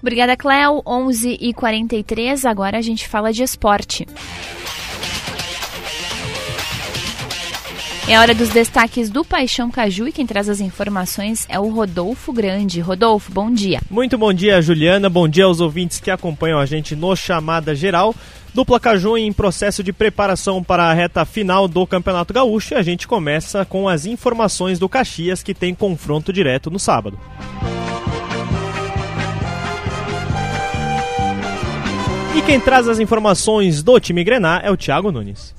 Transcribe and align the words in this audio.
Obrigada, 0.00 0.36
Cléo. 0.36 0.82
11 0.86 1.38
e 1.40 1.52
43 1.52 2.44
agora 2.44 2.78
a 2.78 2.82
gente 2.82 3.06
fala 3.06 3.32
de 3.32 3.42
esporte. 3.42 4.06
É 8.08 8.18
hora 8.18 8.34
dos 8.34 8.48
destaques 8.48 9.08
do 9.08 9.24
Paixão 9.24 9.70
Caju 9.70 10.08
e 10.08 10.12
quem 10.12 10.26
traz 10.26 10.48
as 10.48 10.60
informações 10.60 11.46
é 11.48 11.60
o 11.60 11.68
Rodolfo 11.68 12.32
Grande. 12.32 12.80
Rodolfo, 12.80 13.30
bom 13.30 13.52
dia. 13.52 13.80
Muito 13.88 14.18
bom 14.18 14.32
dia, 14.32 14.60
Juliana. 14.60 15.08
Bom 15.08 15.28
dia 15.28 15.44
aos 15.44 15.60
ouvintes 15.60 16.00
que 16.00 16.10
acompanham 16.10 16.58
a 16.58 16.66
gente 16.66 16.96
no 16.96 17.14
Chamada 17.14 17.72
Geral. 17.72 18.12
Dupla 18.52 18.80
Caju 18.80 19.16
em 19.16 19.32
processo 19.32 19.80
de 19.84 19.92
preparação 19.92 20.60
para 20.60 20.86
a 20.86 20.92
reta 20.92 21.24
final 21.24 21.68
do 21.68 21.86
Campeonato 21.86 22.34
Gaúcho 22.34 22.74
e 22.74 22.76
a 22.76 22.82
gente 22.82 23.06
começa 23.06 23.64
com 23.64 23.88
as 23.88 24.06
informações 24.06 24.76
do 24.76 24.88
Caxias 24.88 25.40
que 25.40 25.54
tem 25.54 25.72
confronto 25.72 26.32
direto 26.32 26.68
no 26.68 26.80
sábado. 26.80 27.16
E 32.32 32.42
quem 32.42 32.60
traz 32.60 32.88
as 32.88 33.00
informações 33.00 33.82
do 33.82 33.98
time 33.98 34.22
Grená 34.22 34.60
é 34.62 34.70
o 34.70 34.76
Thiago 34.76 35.10
Nunes. 35.10 35.52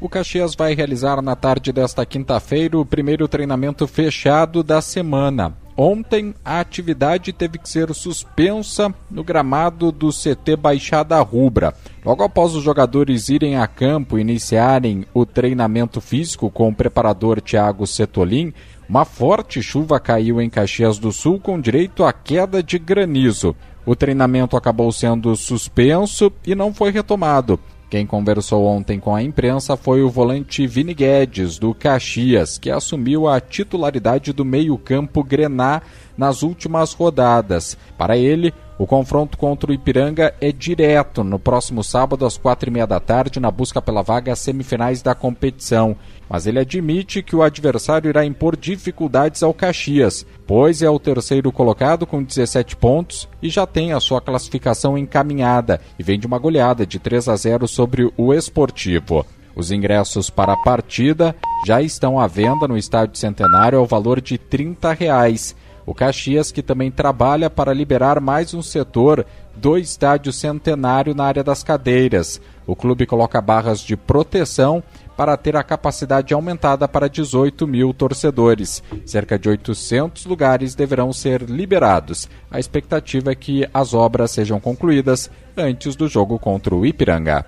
O 0.00 0.08
Caxias 0.08 0.54
vai 0.54 0.72
realizar 0.72 1.20
na 1.20 1.34
tarde 1.34 1.72
desta 1.72 2.06
quinta-feira 2.06 2.78
o 2.78 2.86
primeiro 2.86 3.26
treinamento 3.26 3.88
fechado 3.88 4.62
da 4.62 4.80
semana. 4.80 5.56
Ontem, 5.76 6.34
a 6.44 6.60
atividade 6.60 7.32
teve 7.32 7.58
que 7.58 7.68
ser 7.68 7.92
suspensa 7.92 8.94
no 9.10 9.24
gramado 9.24 9.90
do 9.90 10.10
CT 10.10 10.54
Baixada 10.56 11.20
Rubra. 11.20 11.74
Logo 12.04 12.22
após 12.22 12.54
os 12.54 12.62
jogadores 12.62 13.28
irem 13.28 13.56
a 13.56 13.66
campo 13.66 14.16
e 14.16 14.20
iniciarem 14.20 15.06
o 15.14 15.24
treinamento 15.26 16.00
físico 16.00 16.50
com 16.50 16.68
o 16.68 16.74
preparador 16.74 17.40
Thiago 17.40 17.86
Setolin, 17.86 18.52
uma 18.88 19.04
forte 19.04 19.62
chuva 19.62 19.98
caiu 19.98 20.40
em 20.40 20.50
Caxias 20.50 20.98
do 20.98 21.10
Sul 21.10 21.40
com 21.40 21.60
direito 21.60 22.04
à 22.04 22.12
queda 22.12 22.62
de 22.62 22.78
granizo. 22.78 23.56
O 23.84 23.96
treinamento 23.96 24.56
acabou 24.56 24.92
sendo 24.92 25.34
suspenso 25.34 26.32
e 26.46 26.54
não 26.54 26.72
foi 26.72 26.90
retomado. 26.90 27.58
Quem 27.92 28.06
conversou 28.06 28.64
ontem 28.64 28.98
com 28.98 29.14
a 29.14 29.22
imprensa 29.22 29.76
foi 29.76 30.02
o 30.02 30.08
volante 30.08 30.66
Vini 30.66 30.94
Guedes, 30.94 31.58
do 31.58 31.74
Caxias, 31.74 32.56
que 32.56 32.70
assumiu 32.70 33.28
a 33.28 33.38
titularidade 33.38 34.32
do 34.32 34.46
meio-campo 34.46 35.22
Grená 35.22 35.82
nas 36.16 36.42
últimas 36.42 36.94
rodadas. 36.94 37.76
Para 37.98 38.16
ele, 38.16 38.54
o 38.78 38.86
confronto 38.86 39.36
contra 39.36 39.70
o 39.70 39.74
Ipiranga 39.74 40.34
é 40.40 40.50
direto 40.50 41.22
no 41.22 41.38
próximo 41.38 41.84
sábado 41.84 42.24
às 42.24 42.38
quatro 42.38 42.70
e 42.70 42.72
meia 42.72 42.86
da 42.86 42.98
tarde 42.98 43.38
na 43.38 43.50
busca 43.50 43.82
pela 43.82 44.00
vaga 44.00 44.32
às 44.32 44.38
semifinais 44.38 45.02
da 45.02 45.14
competição. 45.14 45.94
Mas 46.32 46.46
ele 46.46 46.58
admite 46.58 47.22
que 47.22 47.36
o 47.36 47.42
adversário 47.42 48.08
irá 48.08 48.24
impor 48.24 48.56
dificuldades 48.56 49.42
ao 49.42 49.52
Caxias, 49.52 50.24
pois 50.46 50.80
é 50.80 50.88
o 50.88 50.98
terceiro 50.98 51.52
colocado 51.52 52.06
com 52.06 52.22
17 52.22 52.74
pontos 52.74 53.28
e 53.42 53.50
já 53.50 53.66
tem 53.66 53.92
a 53.92 54.00
sua 54.00 54.18
classificação 54.18 54.96
encaminhada 54.96 55.78
e 55.98 56.02
vem 56.02 56.18
de 56.18 56.26
uma 56.26 56.38
goleada 56.38 56.86
de 56.86 56.98
3 56.98 57.28
a 57.28 57.36
0 57.36 57.68
sobre 57.68 58.10
o 58.16 58.32
Esportivo. 58.32 59.26
Os 59.54 59.70
ingressos 59.70 60.30
para 60.30 60.54
a 60.54 60.56
partida 60.56 61.36
já 61.66 61.82
estão 61.82 62.18
à 62.18 62.26
venda 62.26 62.66
no 62.66 62.78
Estádio 62.78 63.18
Centenário 63.18 63.78
ao 63.78 63.84
valor 63.84 64.18
de 64.18 64.38
30 64.38 64.90
reais. 64.94 65.54
O 65.84 65.92
Caxias, 65.94 66.50
que 66.50 66.62
também 66.62 66.90
trabalha 66.90 67.50
para 67.50 67.74
liberar 67.74 68.20
mais 68.20 68.54
um 68.54 68.62
setor 68.62 69.26
do 69.54 69.76
estádio 69.76 70.32
centenário 70.32 71.14
na 71.14 71.24
área 71.24 71.44
das 71.44 71.62
cadeiras. 71.62 72.40
O 72.66 72.74
clube 72.74 73.04
coloca 73.04 73.40
barras 73.40 73.80
de 73.80 73.96
proteção 73.96 74.82
para 75.22 75.36
ter 75.36 75.54
a 75.54 75.62
capacidade 75.62 76.34
aumentada 76.34 76.88
para 76.88 77.08
18 77.08 77.64
mil 77.64 77.94
torcedores. 77.94 78.82
Cerca 79.06 79.38
de 79.38 79.48
800 79.48 80.26
lugares 80.26 80.74
deverão 80.74 81.12
ser 81.12 81.42
liberados. 81.42 82.28
A 82.50 82.58
expectativa 82.58 83.30
é 83.30 83.34
que 83.36 83.64
as 83.72 83.94
obras 83.94 84.32
sejam 84.32 84.58
concluídas 84.58 85.30
antes 85.56 85.94
do 85.94 86.08
jogo 86.08 86.40
contra 86.40 86.74
o 86.74 86.84
Ipiranga. 86.84 87.46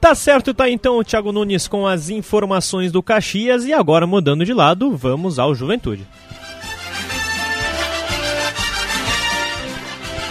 Tá 0.00 0.14
certo, 0.14 0.54
tá 0.54 0.70
então 0.70 0.96
o 0.96 1.02
Thiago 1.02 1.32
Nunes 1.32 1.66
com 1.66 1.88
as 1.88 2.08
informações 2.08 2.92
do 2.92 3.02
Caxias 3.02 3.64
e 3.64 3.72
agora 3.72 4.06
mudando 4.06 4.44
de 4.44 4.54
lado, 4.54 4.96
vamos 4.96 5.40
ao 5.40 5.56
Juventude. 5.56 6.06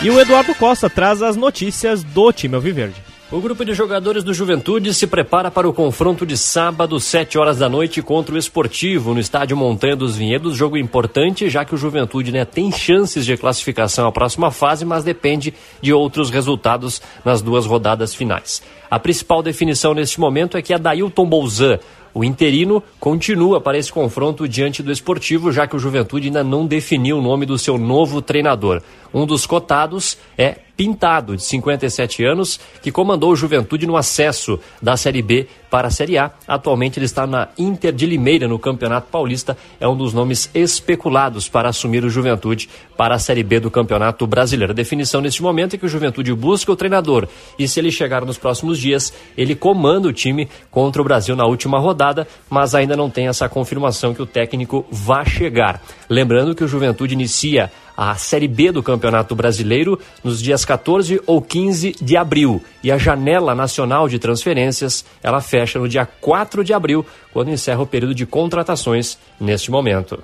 E 0.00 0.08
o 0.08 0.20
Eduardo 0.20 0.54
Costa 0.54 0.88
traz 0.88 1.22
as 1.22 1.34
notícias 1.34 2.04
do 2.04 2.32
time 2.32 2.54
Alviverde. 2.54 3.13
O 3.34 3.40
grupo 3.40 3.64
de 3.64 3.74
jogadores 3.74 4.22
do 4.22 4.32
Juventude 4.32 4.94
se 4.94 5.08
prepara 5.08 5.50
para 5.50 5.68
o 5.68 5.72
confronto 5.72 6.24
de 6.24 6.38
sábado, 6.38 7.00
7 7.00 7.36
horas 7.36 7.58
da 7.58 7.68
noite, 7.68 8.00
contra 8.00 8.36
o 8.36 8.38
Esportivo, 8.38 9.12
no 9.12 9.18
estádio 9.18 9.56
Montanha 9.56 9.96
dos 9.96 10.16
Vinhedos. 10.16 10.56
Jogo 10.56 10.76
importante, 10.76 11.50
já 11.50 11.64
que 11.64 11.74
o 11.74 11.76
Juventude 11.76 12.30
né, 12.30 12.44
tem 12.44 12.70
chances 12.70 13.26
de 13.26 13.36
classificação 13.36 14.06
à 14.06 14.12
próxima 14.12 14.52
fase, 14.52 14.84
mas 14.84 15.02
depende 15.02 15.52
de 15.82 15.92
outros 15.92 16.30
resultados 16.30 17.02
nas 17.24 17.42
duas 17.42 17.66
rodadas 17.66 18.14
finais. 18.14 18.62
A 18.88 19.00
principal 19.00 19.42
definição 19.42 19.94
neste 19.94 20.20
momento 20.20 20.56
é 20.56 20.62
que 20.62 20.72
a 20.72 20.78
Dailton 20.78 21.26
Bolzan, 21.26 21.80
o 22.14 22.22
interino 22.22 22.80
continua 23.00 23.60
para 23.60 23.76
esse 23.76 23.92
confronto 23.92 24.46
diante 24.46 24.80
do 24.80 24.92
esportivo, 24.92 25.50
já 25.50 25.66
que 25.66 25.74
o 25.74 25.80
Juventude 25.80 26.28
ainda 26.28 26.44
não 26.44 26.64
definiu 26.64 27.18
o 27.18 27.22
nome 27.22 27.46
do 27.46 27.58
seu 27.58 27.78
novo 27.78 28.22
treinador. 28.22 28.80
Um 29.12 29.26
dos 29.26 29.44
cotados 29.44 30.16
é 30.38 30.58
Pintado, 30.76 31.36
de 31.36 31.42
57 31.42 32.24
anos, 32.24 32.58
que 32.82 32.90
comandou 32.90 33.30
o 33.30 33.36
Juventude 33.36 33.86
no 33.86 33.96
acesso 33.96 34.58
da 34.82 34.96
Série 34.96 35.22
B 35.22 35.46
para 35.70 35.88
a 35.88 35.90
Série 35.90 36.18
A. 36.18 36.30
Atualmente 36.46 36.98
ele 36.98 37.06
está 37.06 37.26
na 37.26 37.48
Inter 37.58 37.92
de 37.92 38.06
Limeira, 38.06 38.46
no 38.46 38.58
Campeonato 38.58 39.08
Paulista. 39.10 39.56
É 39.80 39.88
um 39.88 39.96
dos 39.96 40.12
nomes 40.12 40.48
especulados 40.54 41.48
para 41.48 41.68
assumir 41.68 42.04
o 42.04 42.10
Juventude 42.10 42.68
para 42.96 43.16
a 43.16 43.18
Série 43.18 43.42
B 43.42 43.58
do 43.58 43.70
Campeonato 43.70 44.26
Brasileiro. 44.26 44.72
A 44.72 44.74
definição 44.74 45.20
neste 45.20 45.42
momento 45.42 45.74
é 45.74 45.78
que 45.78 45.86
o 45.86 45.88
Juventude 45.88 46.32
busca 46.32 46.70
o 46.70 46.76
treinador 46.76 47.26
e, 47.58 47.66
se 47.66 47.80
ele 47.80 47.90
chegar 47.90 48.24
nos 48.24 48.38
próximos 48.38 48.78
dias, 48.78 49.12
ele 49.36 49.54
comanda 49.56 50.06
o 50.08 50.12
time 50.12 50.48
contra 50.70 51.02
o 51.02 51.04
Brasil 51.04 51.34
na 51.34 51.44
última 51.44 51.78
rodada, 51.78 52.26
mas 52.48 52.74
ainda 52.74 52.96
não 52.96 53.10
tem 53.10 53.26
essa 53.26 53.48
confirmação 53.48 54.14
que 54.14 54.22
o 54.22 54.26
técnico 54.26 54.86
vai 54.90 55.26
chegar. 55.26 55.82
Lembrando 56.08 56.54
que 56.54 56.62
o 56.62 56.68
Juventude 56.68 57.14
inicia 57.14 57.70
a 57.96 58.14
Série 58.16 58.48
B 58.48 58.72
do 58.72 58.82
Campeonato 58.82 59.34
Brasileiro 59.34 59.98
nos 60.22 60.42
dias 60.42 60.64
14 60.64 61.20
ou 61.26 61.40
15 61.40 61.96
de 62.00 62.16
abril. 62.16 62.62
E 62.82 62.90
a 62.90 62.98
janela 62.98 63.54
nacional 63.54 64.08
de 64.08 64.18
transferências, 64.18 65.04
ela 65.22 65.40
fecha 65.40 65.78
no 65.78 65.88
dia 65.88 66.06
4 66.06 66.64
de 66.64 66.72
abril, 66.72 67.04
quando 67.32 67.50
encerra 67.50 67.82
o 67.82 67.86
período 67.86 68.14
de 68.14 68.26
contratações 68.26 69.18
neste 69.40 69.70
momento. 69.70 70.22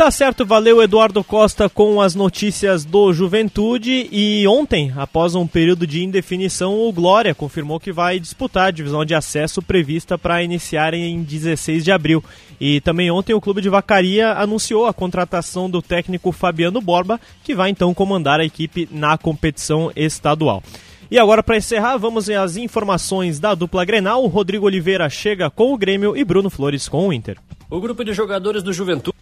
Tá 0.00 0.10
certo, 0.10 0.46
valeu 0.46 0.82
Eduardo 0.82 1.22
Costa 1.22 1.68
com 1.68 2.00
as 2.00 2.14
notícias 2.14 2.86
do 2.86 3.12
Juventude 3.12 4.08
e 4.10 4.48
ontem, 4.48 4.90
após 4.96 5.34
um 5.34 5.46
período 5.46 5.86
de 5.86 6.02
indefinição, 6.02 6.80
o 6.80 6.90
Glória 6.90 7.34
confirmou 7.34 7.78
que 7.78 7.92
vai 7.92 8.18
disputar 8.18 8.68
a 8.68 8.70
divisão 8.70 9.04
de 9.04 9.14
acesso 9.14 9.60
prevista 9.60 10.16
para 10.16 10.42
iniciar 10.42 10.94
em 10.94 11.22
16 11.22 11.84
de 11.84 11.92
abril. 11.92 12.24
E 12.58 12.80
também 12.80 13.10
ontem 13.10 13.34
o 13.34 13.42
clube 13.42 13.60
de 13.60 13.68
Vacaria 13.68 14.32
anunciou 14.32 14.86
a 14.86 14.94
contratação 14.94 15.68
do 15.68 15.82
técnico 15.82 16.32
Fabiano 16.32 16.80
Borba, 16.80 17.20
que 17.44 17.54
vai 17.54 17.68
então 17.68 17.92
comandar 17.92 18.40
a 18.40 18.44
equipe 18.44 18.88
na 18.90 19.18
competição 19.18 19.92
estadual. 19.94 20.62
E 21.10 21.18
agora, 21.18 21.42
para 21.42 21.58
encerrar, 21.58 21.98
vamos 21.98 22.30
as 22.30 22.56
informações 22.56 23.38
da 23.38 23.54
dupla 23.54 23.84
Grenal. 23.84 24.26
Rodrigo 24.28 24.64
Oliveira 24.64 25.10
chega 25.10 25.50
com 25.50 25.74
o 25.74 25.76
Grêmio 25.76 26.16
e 26.16 26.24
Bruno 26.24 26.48
Flores 26.48 26.88
com 26.88 27.08
o 27.08 27.12
Inter. 27.12 27.36
O 27.68 27.80
grupo 27.80 28.02
de 28.02 28.14
jogadores 28.14 28.62
do 28.62 28.72
Juventude 28.72 29.19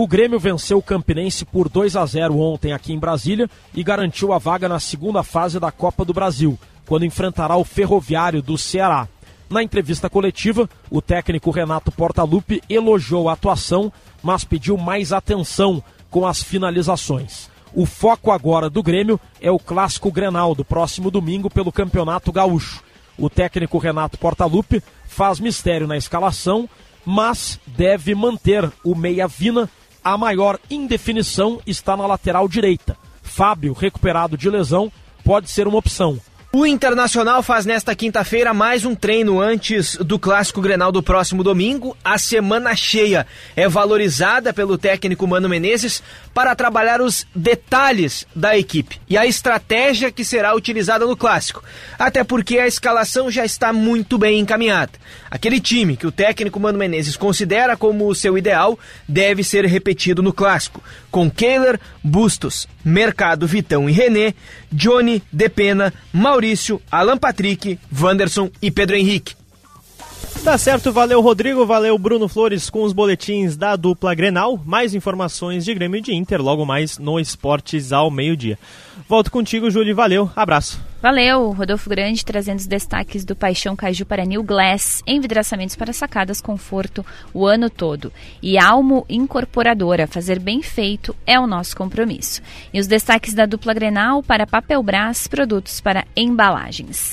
o 0.00 0.06
Grêmio 0.06 0.38
venceu 0.38 0.78
o 0.78 0.82
Campinense 0.82 1.44
por 1.44 1.68
2 1.68 1.96
a 1.96 2.06
0 2.06 2.38
ontem 2.38 2.72
aqui 2.72 2.92
em 2.92 2.98
Brasília 3.00 3.50
e 3.74 3.82
garantiu 3.82 4.32
a 4.32 4.38
vaga 4.38 4.68
na 4.68 4.78
segunda 4.78 5.24
fase 5.24 5.58
da 5.58 5.72
Copa 5.72 6.04
do 6.04 6.14
Brasil, 6.14 6.56
quando 6.86 7.04
enfrentará 7.04 7.56
o 7.56 7.64
Ferroviário 7.64 8.40
do 8.40 8.56
Ceará. 8.56 9.08
Na 9.50 9.60
entrevista 9.60 10.08
coletiva, 10.08 10.70
o 10.88 11.02
técnico 11.02 11.50
Renato 11.50 11.90
Portaluppi 11.90 12.62
elogiou 12.70 13.28
a 13.28 13.32
atuação, 13.32 13.92
mas 14.22 14.44
pediu 14.44 14.76
mais 14.76 15.12
atenção 15.12 15.82
com 16.12 16.24
as 16.24 16.44
finalizações. 16.44 17.50
O 17.74 17.84
foco 17.84 18.30
agora 18.30 18.70
do 18.70 18.84
Grêmio 18.84 19.18
é 19.40 19.50
o 19.50 19.58
clássico 19.58 20.12
Grenal 20.12 20.54
do 20.54 20.64
próximo 20.64 21.10
domingo 21.10 21.50
pelo 21.50 21.72
Campeonato 21.72 22.30
Gaúcho. 22.30 22.84
O 23.18 23.28
técnico 23.28 23.78
Renato 23.78 24.16
Portaluppi 24.16 24.80
faz 25.08 25.40
mistério 25.40 25.88
na 25.88 25.96
escalação, 25.96 26.68
mas 27.04 27.58
deve 27.66 28.14
manter 28.14 28.70
o 28.84 28.94
meia 28.94 29.26
Vina 29.26 29.68
a 30.02 30.16
maior 30.16 30.58
indefinição 30.70 31.60
está 31.66 31.96
na 31.96 32.06
lateral 32.06 32.48
direita. 32.48 32.96
Fábio, 33.22 33.72
recuperado 33.72 34.36
de 34.36 34.48
lesão, 34.48 34.90
pode 35.24 35.50
ser 35.50 35.68
uma 35.68 35.78
opção. 35.78 36.18
O 36.50 36.64
Internacional 36.64 37.42
faz 37.42 37.66
nesta 37.66 37.94
quinta-feira 37.94 38.54
mais 38.54 38.86
um 38.86 38.94
treino 38.94 39.38
antes 39.38 39.96
do 39.96 40.18
clássico 40.18 40.62
Grenal 40.62 40.90
do 40.90 41.02
próximo 41.02 41.44
domingo. 41.44 41.94
A 42.02 42.16
semana 42.16 42.74
cheia 42.74 43.26
é 43.54 43.68
valorizada 43.68 44.50
pelo 44.54 44.78
técnico 44.78 45.28
Mano 45.28 45.46
Menezes 45.46 46.02
para 46.32 46.56
trabalhar 46.56 47.02
os 47.02 47.26
detalhes 47.34 48.26
da 48.34 48.56
equipe 48.56 48.98
e 49.06 49.18
a 49.18 49.26
estratégia 49.26 50.10
que 50.10 50.24
será 50.24 50.54
utilizada 50.54 51.04
no 51.04 51.18
clássico. 51.18 51.62
Até 51.98 52.24
porque 52.24 52.58
a 52.58 52.66
escalação 52.66 53.30
já 53.30 53.44
está 53.44 53.70
muito 53.70 54.16
bem 54.16 54.40
encaminhada. 54.40 54.92
Aquele 55.30 55.60
time 55.60 55.98
que 55.98 56.06
o 56.06 56.12
técnico 56.12 56.58
Mano 56.58 56.78
Menezes 56.78 57.14
considera 57.14 57.76
como 57.76 58.08
o 58.08 58.14
seu 58.14 58.38
ideal 58.38 58.78
deve 59.06 59.44
ser 59.44 59.66
repetido 59.66 60.22
no 60.22 60.32
clássico 60.32 60.82
com 61.10 61.30
Kehler, 61.30 61.80
Bustos, 62.02 62.68
Mercado, 62.84 63.46
Vitão 63.46 63.88
e 63.88 63.92
René, 63.92 64.34
Johnny, 64.70 65.22
Depena, 65.32 65.92
Maurício, 66.12 66.37
Alan 66.90 67.18
Patrick, 67.18 67.78
Wanderson 67.98 68.50
e 68.60 68.70
Pedro 68.70 68.96
Henrique. 68.96 69.34
Tá 70.48 70.56
certo, 70.56 70.90
valeu 70.90 71.20
Rodrigo, 71.20 71.66
valeu 71.66 71.98
Bruno 71.98 72.26
Flores 72.26 72.70
com 72.70 72.82
os 72.82 72.94
boletins 72.94 73.54
da 73.54 73.76
dupla 73.76 74.14
Grenal. 74.14 74.58
Mais 74.64 74.94
informações 74.94 75.62
de 75.62 75.74
Grêmio 75.74 75.98
e 75.98 76.00
de 76.00 76.14
Inter 76.14 76.40
logo 76.40 76.64
mais 76.64 76.96
no 76.96 77.20
Esportes 77.20 77.92
ao 77.92 78.10
meio-dia. 78.10 78.58
Volto 79.06 79.30
contigo, 79.30 79.70
Júlio, 79.70 79.94
valeu, 79.94 80.30
abraço. 80.34 80.80
Valeu, 81.02 81.52
Rodolfo 81.52 81.90
Grande 81.90 82.24
trazendo 82.24 82.60
os 82.60 82.66
destaques 82.66 83.26
do 83.26 83.36
Paixão 83.36 83.76
Caju 83.76 84.06
para 84.06 84.24
New 84.24 84.42
Glass, 84.42 85.02
envidraçamentos 85.06 85.76
para 85.76 85.92
sacadas 85.92 86.40
conforto 86.40 87.04
o 87.34 87.46
ano 87.46 87.68
todo. 87.68 88.10
E 88.42 88.56
Almo 88.56 89.04
Incorporadora, 89.06 90.06
fazer 90.06 90.38
bem 90.38 90.62
feito 90.62 91.14
é 91.26 91.38
o 91.38 91.46
nosso 91.46 91.76
compromisso. 91.76 92.40
E 92.72 92.80
os 92.80 92.86
destaques 92.86 93.34
da 93.34 93.44
dupla 93.44 93.74
Grenal 93.74 94.22
para 94.22 94.46
Papel 94.46 94.82
Brás, 94.82 95.28
produtos 95.28 95.78
para 95.78 96.06
embalagens. 96.16 97.06